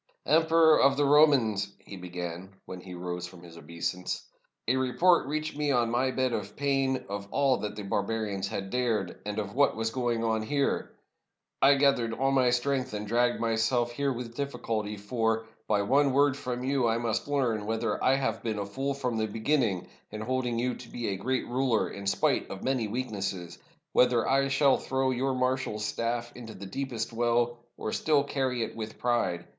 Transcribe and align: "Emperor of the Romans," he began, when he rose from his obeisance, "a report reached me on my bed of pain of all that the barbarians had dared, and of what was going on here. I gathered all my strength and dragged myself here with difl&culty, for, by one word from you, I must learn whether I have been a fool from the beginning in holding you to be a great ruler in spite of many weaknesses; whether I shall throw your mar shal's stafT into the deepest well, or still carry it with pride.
"Emperor 0.25 0.79
of 0.81 0.97
the 0.97 1.05
Romans," 1.05 1.73
he 1.77 1.95
began, 1.95 2.49
when 2.65 2.81
he 2.81 2.95
rose 2.95 3.27
from 3.27 3.43
his 3.43 3.55
obeisance, 3.55 4.25
"a 4.67 4.75
report 4.75 5.27
reached 5.27 5.55
me 5.55 5.69
on 5.69 5.91
my 5.91 6.09
bed 6.09 6.33
of 6.33 6.55
pain 6.55 7.05
of 7.07 7.27
all 7.29 7.57
that 7.57 7.75
the 7.75 7.83
barbarians 7.83 8.47
had 8.47 8.71
dared, 8.71 9.19
and 9.27 9.37
of 9.37 9.53
what 9.53 9.75
was 9.75 9.91
going 9.91 10.23
on 10.23 10.41
here. 10.41 10.89
I 11.61 11.75
gathered 11.75 12.13
all 12.13 12.31
my 12.31 12.49
strength 12.49 12.95
and 12.95 13.05
dragged 13.05 13.39
myself 13.39 13.91
here 13.91 14.11
with 14.11 14.35
difl&culty, 14.35 14.97
for, 14.99 15.45
by 15.67 15.83
one 15.83 16.13
word 16.13 16.35
from 16.35 16.63
you, 16.63 16.87
I 16.87 16.97
must 16.97 17.27
learn 17.27 17.67
whether 17.67 18.03
I 18.03 18.15
have 18.15 18.41
been 18.41 18.57
a 18.57 18.65
fool 18.65 18.95
from 18.95 19.17
the 19.19 19.27
beginning 19.27 19.87
in 20.09 20.21
holding 20.21 20.57
you 20.57 20.73
to 20.73 20.89
be 20.89 21.09
a 21.09 21.15
great 21.15 21.45
ruler 21.47 21.87
in 21.91 22.07
spite 22.07 22.49
of 22.49 22.63
many 22.63 22.87
weaknesses; 22.87 23.59
whether 23.93 24.27
I 24.27 24.47
shall 24.47 24.77
throw 24.79 25.11
your 25.11 25.35
mar 25.35 25.57
shal's 25.57 25.85
stafT 25.85 26.35
into 26.35 26.55
the 26.55 26.65
deepest 26.65 27.13
well, 27.13 27.59
or 27.77 27.91
still 27.93 28.23
carry 28.23 28.63
it 28.63 28.75
with 28.75 28.97
pride. 28.97 29.45